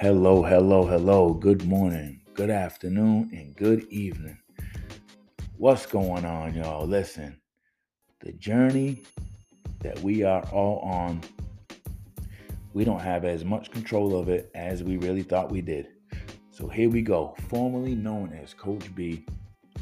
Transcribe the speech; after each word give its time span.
Hello, 0.00 0.42
hello, 0.42 0.84
hello. 0.84 1.32
Good 1.32 1.64
morning, 1.66 2.20
good 2.34 2.50
afternoon, 2.50 3.30
and 3.32 3.54
good 3.54 3.84
evening. 3.90 4.36
What's 5.56 5.86
going 5.86 6.24
on, 6.24 6.52
y'all? 6.54 6.84
Listen, 6.84 7.40
the 8.18 8.32
journey 8.32 9.02
that 9.80 9.96
we 10.00 10.24
are 10.24 10.42
all 10.50 10.80
on, 10.80 11.20
we 12.72 12.84
don't 12.84 13.00
have 13.00 13.24
as 13.24 13.44
much 13.44 13.70
control 13.70 14.18
of 14.18 14.28
it 14.28 14.50
as 14.56 14.82
we 14.82 14.96
really 14.96 15.22
thought 15.22 15.52
we 15.52 15.60
did. 15.60 15.86
So 16.50 16.66
here 16.66 16.90
we 16.90 17.00
go, 17.00 17.36
formerly 17.48 17.94
known 17.94 18.32
as 18.32 18.52
Coach 18.52 18.92
B. 18.96 19.24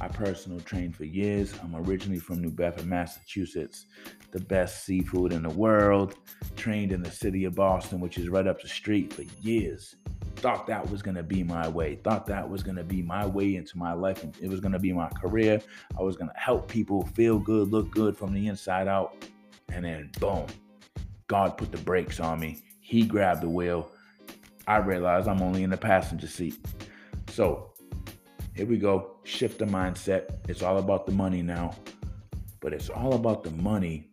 I 0.02 0.08
personal 0.08 0.58
trained 0.58 0.96
for 0.96 1.04
years. 1.04 1.54
I'm 1.62 1.76
originally 1.76 2.18
from 2.18 2.42
New 2.42 2.50
Bedford, 2.50 2.86
Massachusetts, 2.86 3.86
the 4.32 4.40
best 4.40 4.84
seafood 4.84 5.32
in 5.32 5.44
the 5.44 5.50
world. 5.50 6.16
Trained 6.56 6.90
in 6.90 7.04
the 7.04 7.10
city 7.10 7.44
of 7.44 7.54
Boston, 7.54 8.00
which 8.00 8.18
is 8.18 8.28
right 8.28 8.48
up 8.48 8.60
the 8.60 8.66
street 8.66 9.12
for 9.12 9.22
years. 9.40 9.94
Thought 10.34 10.66
that 10.66 10.90
was 10.90 11.02
gonna 11.02 11.22
be 11.22 11.44
my 11.44 11.68
way. 11.68 12.00
Thought 12.02 12.26
that 12.26 12.50
was 12.50 12.64
gonna 12.64 12.82
be 12.82 13.00
my 13.00 13.24
way 13.24 13.54
into 13.54 13.78
my 13.78 13.92
life, 13.92 14.24
and 14.24 14.36
it 14.42 14.48
was 14.48 14.58
gonna 14.58 14.80
be 14.80 14.92
my 14.92 15.08
career. 15.10 15.62
I 15.96 16.02
was 16.02 16.16
gonna 16.16 16.32
help 16.34 16.66
people 16.66 17.06
feel 17.14 17.38
good, 17.38 17.68
look 17.68 17.92
good 17.92 18.16
from 18.16 18.34
the 18.34 18.48
inside 18.48 18.88
out. 18.88 19.24
And 19.72 19.84
then, 19.84 20.10
boom, 20.18 20.46
God 21.28 21.56
put 21.56 21.70
the 21.70 21.78
brakes 21.78 22.18
on 22.18 22.40
me. 22.40 22.60
He 22.80 23.06
grabbed 23.06 23.42
the 23.42 23.48
wheel. 23.48 23.92
I 24.66 24.78
realized 24.78 25.28
I'm 25.28 25.42
only 25.42 25.62
in 25.62 25.70
the 25.70 25.76
passenger 25.76 26.26
seat. 26.26 26.56
So 27.28 27.71
here 28.54 28.66
we 28.66 28.76
go. 28.76 29.16
Shift 29.24 29.58
the 29.58 29.64
mindset. 29.64 30.36
It's 30.48 30.62
all 30.62 30.78
about 30.78 31.06
the 31.06 31.12
money 31.12 31.42
now. 31.42 31.74
But 32.60 32.72
it's 32.72 32.90
all 32.90 33.14
about 33.14 33.42
the 33.42 33.50
money 33.50 34.10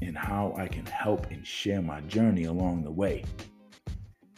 and 0.00 0.16
how 0.16 0.54
I 0.56 0.68
can 0.68 0.86
help 0.86 1.30
and 1.30 1.46
share 1.46 1.82
my 1.82 2.00
journey 2.02 2.44
along 2.44 2.84
the 2.84 2.90
way. 2.90 3.24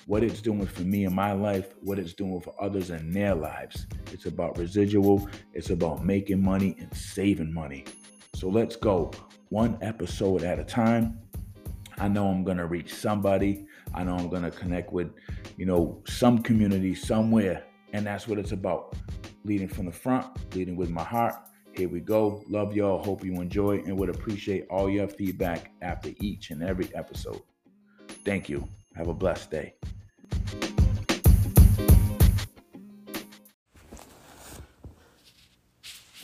What 0.07 0.23
it's 0.23 0.41
doing 0.41 0.67
for 0.67 0.83
me 0.83 1.05
in 1.05 1.15
my 1.15 1.33
life, 1.33 1.75
what 1.83 1.99
it's 1.99 2.15
doing 2.15 2.41
for 2.41 2.55
others 2.61 2.91
in 2.91 3.13
their 3.13 3.35
lives. 3.35 3.87
It's 4.13 4.27
about 4.27 4.57
residual, 4.57 5.29
it's 5.53 5.71
about 5.71 6.05
making 6.05 6.43
money 6.43 6.77
and 6.79 6.95
saving 6.97 7.53
money. 7.53 7.85
So 8.35 8.49
let's 8.49 8.77
go 8.77 9.11
one 9.49 9.77
episode 9.83 10.45
at 10.45 10.59
a 10.59 10.65
time. 10.65 11.19
I 11.99 12.09
know 12.09 12.29
I'm 12.29 12.45
going 12.45 12.59
to 12.59 12.67
reach 12.67 12.95
somebody. 12.95 13.67
I 13.95 14.05
know 14.05 14.17
I'm 14.17 14.29
going 14.29 14.43
to 14.43 14.51
connect 14.51 14.93
with, 14.93 15.11
you 15.57 15.67
know, 15.67 16.03
some 16.07 16.39
community 16.39 16.95
somewhere. 16.95 17.65
And 17.93 18.07
that's 18.07 18.29
what 18.29 18.39
it's 18.39 18.53
about 18.53 18.95
leading 19.47 19.69
from 19.69 19.87
the 19.87 19.93
front, 19.93 20.27
leading 20.55 20.77
with 20.77 20.91
my 20.91 21.05
heart. 21.05 21.35
Here 21.73 21.89
we 21.89 22.01
go. 22.01 22.43
Love 22.49 22.75
y'all. 22.75 23.03
Hope 23.03 23.25
you 23.25 23.41
enjoy 23.41 23.79
and 23.87 23.97
would 23.99 24.09
appreciate 24.09 24.67
all 24.69 24.91
your 24.91 25.07
feedback 25.07 25.71
after 25.83 26.11
each 26.21 26.51
and 26.51 26.63
every 26.63 26.89
episode. 26.95 27.43
Thank 28.25 28.49
you. 28.49 28.67
Have 28.97 29.09
a 29.09 29.15
blessed 29.15 29.51
day. 29.51 29.75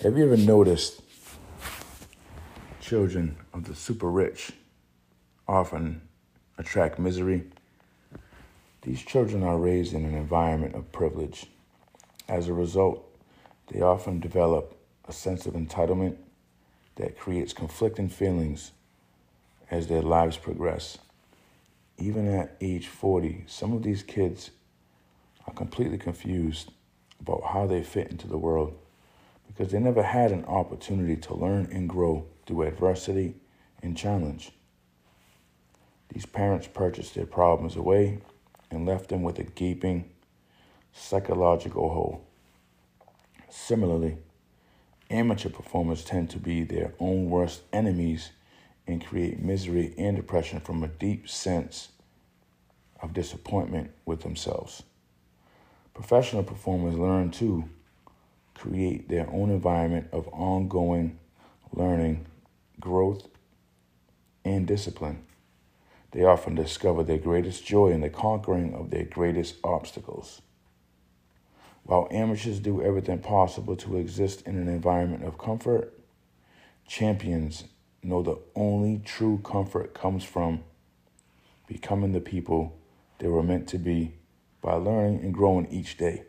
Have 0.03 0.19
you 0.19 0.25
ever 0.25 0.37
noticed 0.37 1.01
children 2.81 3.37
of 3.55 3.65
the 3.65 3.75
super 3.77 4.11
rich 4.11 4.53
often 5.47 6.09
attract 6.59 6.99
misery? 6.99 7.45
These 8.81 9.03
children 9.03 9.45
are 9.45 9.59
raised 9.59 9.93
in 9.95 10.05
an 10.05 10.15
environment 10.15 10.75
of 10.75 10.91
privilege. 10.91 11.47
As 12.29 12.49
a 12.49 12.53
result, 12.53 13.12
they 13.69 13.81
often 13.81 14.21
develop 14.21 14.77
a 15.07 15.13
sense 15.13 15.47
of 15.47 15.55
entitlement 15.55 16.17
that 16.97 17.19
creates 17.19 17.53
conflicting 17.53 18.09
feelings 18.09 18.73
as 19.71 19.87
their 19.87 20.03
lives 20.03 20.37
progress. 20.37 20.99
Even 21.99 22.29
at 22.29 22.57
age 22.61 22.89
40, 22.89 23.45
some 23.47 23.73
of 23.73 23.83
these 23.83 24.03
kids 24.03 24.51
are 25.47 25.55
completely 25.55 25.99
confused 25.99 26.71
about 27.21 27.43
how 27.53 27.67
they 27.67 27.83
fit 27.83 28.11
into 28.11 28.29
the 28.29 28.39
world 28.39 28.79
because 29.47 29.73
they 29.73 29.79
never 29.79 30.03
had 30.03 30.33
an 30.33 30.45
opportunity 30.47 31.17
to 31.17 31.35
learn 31.35 31.69
and 31.73 31.89
grow 31.89 32.27
through 32.47 32.63
adversity 32.63 33.35
and 33.83 33.97
challenge. 33.97 34.53
These 36.13 36.27
parents 36.27 36.67
purchased 36.67 37.15
their 37.15 37.27
problems 37.27 37.77
away 37.77 38.19
and 38.71 38.87
left 38.87 39.09
them 39.09 39.23
with 39.23 39.39
a 39.39 39.45
gaping 39.45 40.11
psychological 40.93 41.89
hole. 41.91 42.27
Similarly, 43.55 44.17
amateur 45.11 45.51
performers 45.51 46.07
tend 46.07 46.31
to 46.31 46.39
be 46.39 46.65
their 46.65 46.95
own 46.99 47.29
worst 47.29 47.61
enemies 47.71 48.31
and 48.87 49.05
create 49.05 49.41
misery 49.41 49.93
and 49.99 50.17
depression 50.17 50.59
from 50.61 50.83
a 50.83 50.89
deep 50.89 51.29
sense 51.29 51.91
of 53.03 53.13
disappointment 53.13 53.91
with 54.07 54.23
themselves. 54.23 54.85
Professional 55.93 56.43
performers 56.43 56.95
learn 56.95 57.31
to 57.33 57.69
create 58.55 59.11
their 59.11 59.29
own 59.29 59.51
environment 59.51 60.09
of 60.13 60.29
ongoing 60.29 61.19
learning, 61.75 62.25
growth, 62.81 63.29
and 64.47 64.67
discipline. 64.67 65.27
They 66.13 66.25
often 66.25 66.55
discover 66.55 67.03
their 67.03 67.19
greatest 67.19 67.67
joy 67.67 67.89
in 67.89 68.01
the 68.01 68.09
conquering 68.09 68.73
of 68.73 68.89
their 68.89 69.05
greatest 69.05 69.57
obstacles. 69.63 70.41
While 71.85 72.09
amateurs 72.11 72.61
do 72.61 72.83
everything 72.83 73.19
possible 73.19 73.77
to 73.77 73.97
exist 73.97 74.43
in 74.43 74.57
an 74.57 74.69
environment 74.69 75.25
of 75.25 75.39
comfort, 75.39 75.99
champions 76.87 77.65
know 78.03 78.23
the 78.23 78.39
only 78.55 79.01
true 79.05 79.39
comfort 79.45 79.95
comes 79.95 80.25
from 80.25 80.63
becoming 81.67 82.13
the 82.13 82.21
people 82.21 82.79
they 83.19 83.29
were 83.29 83.43
meant 83.43 83.69
to 83.69 83.79
be 83.79 84.15
by 84.61 84.75
learning 84.75 85.21
and 85.23 85.35
growing 85.35 85.67
each 85.71 85.97
day. 85.97 86.25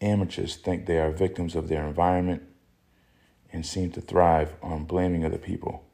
Amateurs 0.00 0.56
think 0.56 0.86
they 0.86 0.98
are 0.98 1.10
victims 1.10 1.54
of 1.54 1.68
their 1.68 1.86
environment 1.86 2.42
and 3.52 3.66
seem 3.66 3.90
to 3.90 4.00
thrive 4.00 4.54
on 4.62 4.84
blaming 4.84 5.24
other 5.24 5.38
people. 5.38 5.84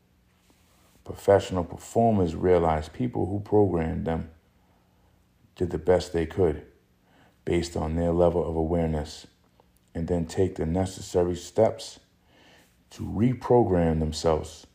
Professional 1.04 1.64
performers 1.64 2.34
realize 2.34 2.88
people 2.88 3.26
who 3.26 3.40
programmed 3.40 4.06
them 4.06 4.30
did 5.54 5.70
the 5.70 5.78
best 5.78 6.12
they 6.12 6.26
could 6.26 6.66
based 7.46 7.76
on 7.76 7.96
their 7.96 8.12
level 8.12 8.46
of 8.46 8.56
awareness 8.56 9.26
and 9.94 10.08
then 10.08 10.26
take 10.26 10.56
the 10.56 10.66
necessary 10.66 11.34
steps 11.34 12.00
to 12.90 13.02
reprogram 13.02 14.00
themselves 14.00 14.66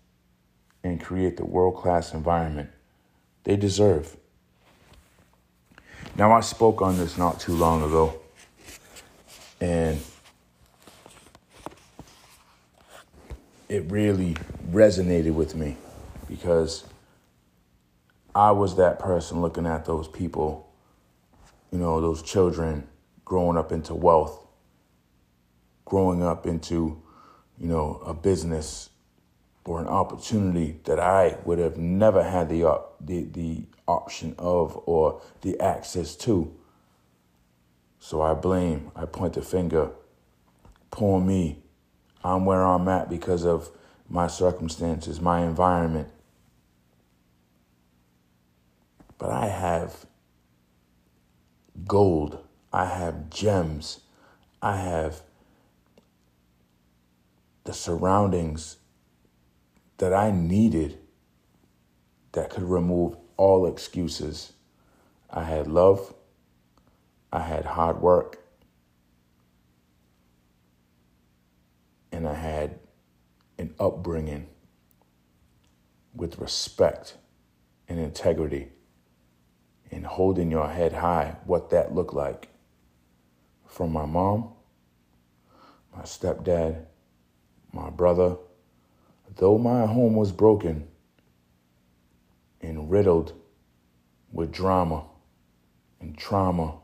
and 0.83 0.99
create 0.99 1.37
the 1.37 1.45
world 1.45 1.75
class 1.75 2.13
environment 2.13 2.71
they 3.43 3.55
deserve. 3.55 4.17
Now, 6.15 6.31
I 6.31 6.41
spoke 6.41 6.81
on 6.81 6.97
this 6.97 7.17
not 7.17 7.39
too 7.39 7.53
long 7.53 7.83
ago, 7.83 8.19
and 9.59 9.99
it 13.69 13.89
really 13.91 14.35
resonated 14.71 15.33
with 15.33 15.55
me 15.55 15.77
because 16.27 16.85
I 18.33 18.51
was 18.51 18.77
that 18.77 18.99
person 18.99 19.41
looking 19.41 19.65
at 19.65 19.85
those 19.85 20.07
people 20.07 20.70
you 21.71 21.77
know, 21.77 22.01
those 22.01 22.21
children 22.21 22.87
growing 23.23 23.57
up 23.57 23.71
into 23.71 23.95
wealth, 23.95 24.45
growing 25.85 26.21
up 26.21 26.45
into, 26.45 27.01
you 27.57 27.67
know, 27.67 28.01
a 28.05 28.13
business 28.13 28.89
or 29.65 29.79
an 29.79 29.87
opportunity 29.87 30.79
that 30.83 30.99
I 30.99 31.37
would 31.45 31.59
have 31.59 31.77
never 31.77 32.23
had 32.23 32.49
the, 32.49 32.67
uh, 32.67 32.79
the, 32.99 33.23
the 33.23 33.63
option 33.87 34.35
of 34.37 34.81
or 34.85 35.21
the 35.41 35.59
access 35.59 36.15
to. 36.17 36.53
So 37.99 38.21
I 38.21 38.33
blame, 38.33 38.91
I 38.95 39.05
point 39.05 39.33
the 39.33 39.41
finger, 39.41 39.91
poor 40.89 41.21
me. 41.21 41.63
I'm 42.23 42.45
where 42.45 42.63
I'm 42.63 42.87
at 42.87 43.09
because 43.09 43.45
of 43.45 43.69
my 44.09 44.27
circumstances, 44.27 45.21
my 45.21 45.43
environment. 45.43 46.09
But 49.17 49.29
I 49.29 49.47
have 49.47 50.05
gold. 51.87 52.39
I 52.73 52.85
have 52.85 53.29
gems. 53.29 54.01
I 54.61 54.77
have 54.77 55.21
the 57.63 57.73
surroundings 57.73 58.77
that 59.97 60.13
I 60.13 60.31
needed 60.31 60.97
that 62.31 62.49
could 62.49 62.63
remove 62.63 63.15
all 63.37 63.65
excuses. 63.65 64.53
I 65.29 65.43
had 65.43 65.67
love. 65.67 66.13
I 67.31 67.41
had 67.41 67.65
hard 67.65 68.01
work. 68.01 68.39
And 72.11 72.27
I 72.27 72.33
had 72.35 72.79
an 73.57 73.73
upbringing 73.79 74.47
with 76.13 76.39
respect 76.39 77.17
and 77.87 77.99
integrity 77.99 78.69
and 79.91 80.05
holding 80.05 80.49
your 80.49 80.67
head 80.67 80.93
high, 80.93 81.35
what 81.45 81.69
that 81.69 81.93
looked 81.93 82.13
like. 82.13 82.47
From 83.67 83.91
my 83.91 84.05
mom, 84.05 84.53
my 85.95 86.03
stepdad, 86.03 86.85
my 87.73 87.89
brother, 87.89 88.37
though 89.35 89.57
my 89.57 89.85
home 89.85 90.15
was 90.15 90.31
broken 90.31 90.87
and 92.61 92.89
riddled 92.89 93.33
with 94.31 94.51
drama 94.51 95.03
and 95.99 96.17
trauma 96.17 96.79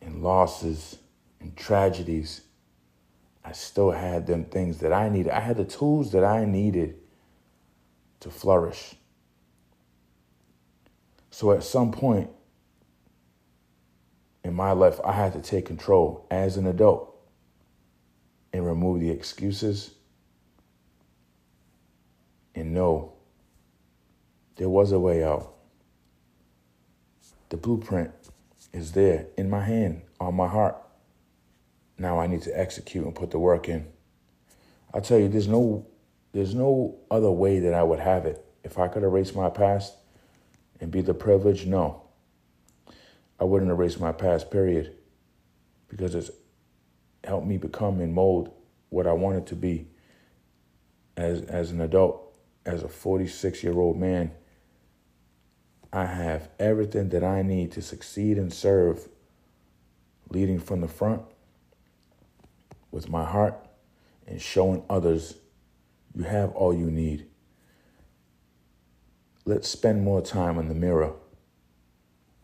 and 0.00 0.22
losses 0.22 0.96
and 1.40 1.56
tragedies, 1.56 2.42
I 3.44 3.52
still 3.52 3.90
had 3.90 4.26
them 4.26 4.44
things 4.44 4.78
that 4.78 4.92
I 4.92 5.08
needed. 5.08 5.32
I 5.32 5.40
had 5.40 5.56
the 5.56 5.64
tools 5.64 6.12
that 6.12 6.24
I 6.24 6.44
needed 6.44 6.96
to 8.20 8.30
flourish. 8.30 8.94
So 11.30 11.52
at 11.52 11.62
some 11.62 11.92
point 11.92 12.30
in 14.44 14.54
my 14.54 14.72
life, 14.72 14.98
I 15.04 15.12
had 15.12 15.32
to 15.34 15.40
take 15.40 15.66
control 15.66 16.26
as 16.30 16.56
an 16.56 16.66
adult 16.66 17.16
and 18.52 18.66
remove 18.66 19.00
the 19.00 19.10
excuses 19.10 19.92
and 22.54 22.74
know 22.74 23.12
there 24.56 24.68
was 24.68 24.92
a 24.92 24.98
way 24.98 25.24
out. 25.24 25.54
The 27.48 27.56
blueprint 27.56 28.10
is 28.72 28.92
there 28.92 29.26
in 29.36 29.48
my 29.48 29.64
hand, 29.64 30.02
on 30.20 30.34
my 30.34 30.48
heart. 30.48 30.76
Now 31.98 32.18
I 32.18 32.26
need 32.26 32.42
to 32.42 32.58
execute 32.58 33.04
and 33.04 33.14
put 33.14 33.30
the 33.30 33.38
work 33.38 33.68
in. 33.68 33.86
I 34.92 35.00
tell 35.00 35.18
you, 35.18 35.28
there's 35.28 35.48
no 35.48 35.86
there's 36.32 36.54
no 36.54 36.96
other 37.10 37.30
way 37.30 37.58
that 37.60 37.74
I 37.74 37.82
would 37.82 37.98
have 37.98 38.24
it. 38.24 38.44
If 38.62 38.78
I 38.78 38.88
could 38.88 39.02
erase 39.02 39.34
my 39.34 39.50
past 39.50 39.94
and 40.80 40.90
be 40.90 41.02
the 41.02 41.14
privileged, 41.14 41.66
no. 41.66 42.02
I 43.38 43.44
wouldn't 43.44 43.70
erase 43.70 43.98
my 43.98 44.12
past, 44.12 44.50
period. 44.50 44.96
Because 45.88 46.14
it's 46.14 46.30
helped 47.24 47.46
me 47.46 47.58
become 47.58 48.00
and 48.00 48.14
mold 48.14 48.52
what 48.88 49.06
I 49.06 49.12
wanted 49.12 49.46
to 49.48 49.56
be 49.56 49.88
as 51.16 51.42
as 51.42 51.70
an 51.70 51.80
adult, 51.80 52.36
as 52.64 52.82
a 52.82 52.88
46 52.88 53.62
year 53.62 53.78
old 53.78 53.98
man. 53.98 54.32
I 55.92 56.06
have 56.06 56.48
everything 56.58 57.08
that 57.10 57.24
I 57.24 57.42
need 57.42 57.72
to 57.72 57.82
succeed 57.82 58.38
and 58.38 58.52
serve, 58.52 59.08
leading 60.30 60.60
from 60.60 60.80
the 60.80 60.88
front 60.88 61.22
with 62.92 63.08
my 63.08 63.24
heart 63.24 63.54
and 64.26 64.40
showing 64.40 64.84
others 64.88 65.34
you 66.14 66.24
have 66.24 66.52
all 66.52 66.72
you 66.72 66.90
need. 66.90 67.26
Let's 69.44 69.68
spend 69.68 70.04
more 70.04 70.20
time 70.20 70.58
in 70.58 70.68
the 70.68 70.74
mirror 70.74 71.14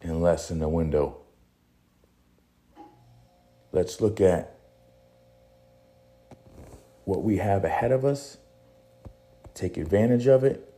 and 0.01 0.23
less 0.23 0.51
in 0.51 0.59
the 0.59 0.69
window. 0.69 1.19
Let's 3.73 4.01
look 4.01 4.21
at 4.21 4.57
what 7.05 7.23
we 7.23 7.37
have 7.37 7.65
ahead 7.65 7.93
of 7.93 8.05
us, 8.05 8.39
take 9.55 9.77
advantage 9.77 10.27
of 10.27 10.45
it, 10.45 10.73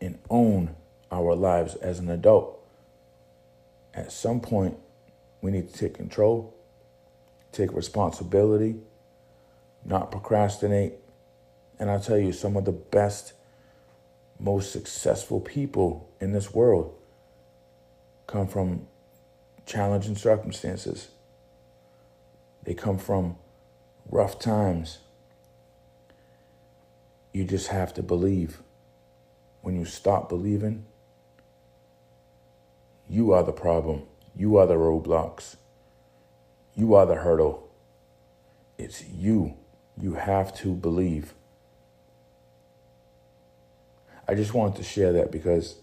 and 0.00 0.18
own 0.28 0.76
our 1.10 1.34
lives 1.34 1.74
as 1.76 1.98
an 1.98 2.10
adult. 2.10 2.58
At 3.92 4.12
some 4.12 4.40
point, 4.40 4.78
we 5.42 5.50
need 5.50 5.72
to 5.72 5.78
take 5.78 5.94
control, 5.94 6.54
take 7.52 7.72
responsibility, 7.72 8.76
not 9.84 10.10
procrastinate. 10.10 10.94
And 11.78 11.90
I'll 11.90 12.00
tell 12.00 12.18
you, 12.18 12.32
some 12.32 12.56
of 12.56 12.64
the 12.64 12.72
best, 12.72 13.32
most 14.40 14.72
successful 14.72 15.40
people 15.40 16.08
in 16.20 16.32
this 16.32 16.52
world 16.54 16.94
come 18.26 18.48
from 18.48 18.86
challenging 19.66 20.16
circumstances. 20.16 21.08
They 22.64 22.74
come 22.74 22.98
from 22.98 23.36
rough 24.10 24.38
times. 24.38 24.98
You 27.32 27.44
just 27.44 27.68
have 27.68 27.94
to 27.94 28.02
believe. 28.02 28.62
When 29.62 29.78
you 29.78 29.84
stop 29.84 30.28
believing, 30.28 30.86
you 33.08 33.32
are 33.32 33.42
the 33.42 33.52
problem. 33.52 34.04
You 34.34 34.56
are 34.56 34.66
the 34.66 34.74
roadblocks. 34.74 35.56
You 36.74 36.94
are 36.94 37.04
the 37.04 37.16
hurdle. 37.16 37.68
It's 38.78 39.04
you. 39.04 39.54
You 40.00 40.14
have 40.14 40.54
to 40.58 40.72
believe. 40.72 41.34
I 44.30 44.34
just 44.36 44.54
wanted 44.54 44.76
to 44.76 44.84
share 44.84 45.12
that 45.14 45.32
because 45.32 45.74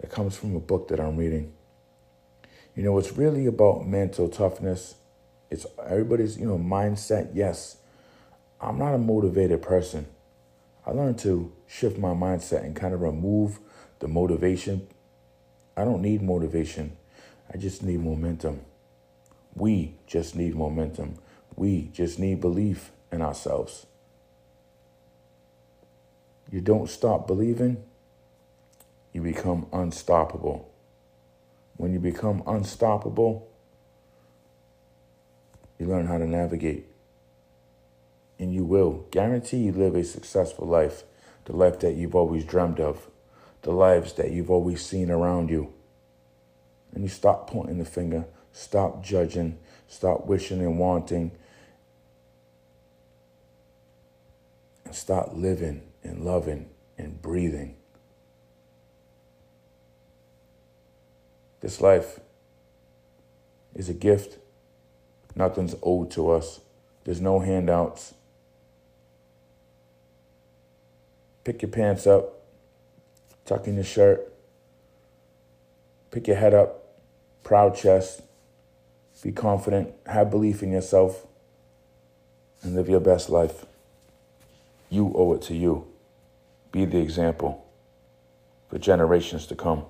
it 0.00 0.10
comes 0.10 0.34
from 0.34 0.56
a 0.56 0.60
book 0.60 0.88
that 0.88 0.98
I'm 0.98 1.18
reading. 1.18 1.52
You 2.74 2.84
know, 2.84 2.96
it's 2.96 3.12
really 3.12 3.44
about 3.44 3.86
mental 3.86 4.30
toughness. 4.30 4.94
It's 5.50 5.66
everybody's, 5.86 6.38
you 6.38 6.46
know, 6.46 6.56
mindset. 6.56 7.32
Yes, 7.34 7.76
I'm 8.62 8.78
not 8.78 8.94
a 8.94 8.98
motivated 8.98 9.60
person. 9.60 10.06
I 10.86 10.92
learned 10.92 11.18
to 11.18 11.52
shift 11.66 11.98
my 11.98 12.14
mindset 12.14 12.64
and 12.64 12.74
kind 12.74 12.94
of 12.94 13.02
remove 13.02 13.58
the 13.98 14.08
motivation. 14.08 14.86
I 15.76 15.84
don't 15.84 16.00
need 16.00 16.22
motivation. 16.22 16.96
I 17.52 17.58
just 17.58 17.82
need 17.82 18.00
momentum. 18.00 18.62
We 19.54 19.96
just 20.06 20.34
need 20.34 20.54
momentum. 20.54 21.16
We 21.56 21.90
just 21.92 22.18
need 22.18 22.40
belief 22.40 22.90
in 23.12 23.20
ourselves. 23.20 23.84
You 26.56 26.62
don't 26.62 26.88
stop 26.88 27.26
believing, 27.26 27.84
you 29.12 29.20
become 29.20 29.66
unstoppable. 29.74 30.72
When 31.76 31.92
you 31.92 31.98
become 31.98 32.42
unstoppable, 32.46 33.46
you 35.78 35.84
learn 35.84 36.06
how 36.06 36.16
to 36.16 36.26
navigate. 36.26 36.86
And 38.38 38.54
you 38.54 38.64
will. 38.64 39.04
Guarantee 39.10 39.64
you 39.64 39.72
live 39.72 39.96
a 39.96 40.02
successful 40.02 40.66
life, 40.66 41.02
the 41.44 41.54
life 41.54 41.78
that 41.80 41.92
you've 41.92 42.14
always 42.14 42.42
dreamed 42.42 42.80
of, 42.80 43.10
the 43.60 43.72
lives 43.72 44.14
that 44.14 44.30
you've 44.30 44.50
always 44.50 44.82
seen 44.82 45.10
around 45.10 45.50
you. 45.50 45.74
And 46.94 47.04
you 47.04 47.10
stop 47.10 47.50
pointing 47.50 47.76
the 47.76 47.84
finger, 47.84 48.24
stop 48.50 49.04
judging, 49.04 49.58
stop 49.88 50.24
wishing 50.24 50.60
and 50.60 50.78
wanting, 50.78 51.32
and 54.86 54.94
start 54.94 55.36
living 55.36 55.82
and 56.06 56.24
loving 56.24 56.68
and 56.96 57.20
breathing. 57.20 57.76
This 61.60 61.80
life 61.80 62.20
is 63.74 63.88
a 63.88 63.94
gift. 63.94 64.38
Nothing's 65.34 65.74
owed 65.82 66.10
to 66.12 66.30
us. 66.30 66.60
There's 67.04 67.20
no 67.20 67.40
handouts. 67.40 68.14
Pick 71.44 71.62
your 71.62 71.70
pants 71.70 72.06
up, 72.06 72.40
tuck 73.44 73.68
in 73.68 73.76
your 73.76 73.84
shirt, 73.84 74.32
pick 76.10 76.26
your 76.26 76.36
head 76.36 76.52
up, 76.52 76.84
proud 77.44 77.76
chest, 77.76 78.22
be 79.22 79.30
confident, 79.30 79.92
have 80.06 80.30
belief 80.30 80.62
in 80.62 80.72
yourself, 80.72 81.26
and 82.62 82.74
live 82.74 82.88
your 82.88 83.00
best 83.00 83.30
life. 83.30 83.64
You 84.90 85.12
owe 85.14 85.34
it 85.34 85.42
to 85.42 85.54
you. 85.54 85.86
Be 86.72 86.84
the 86.84 86.98
example 86.98 87.66
for 88.68 88.78
generations 88.78 89.46
to 89.46 89.54
come. 89.54 89.84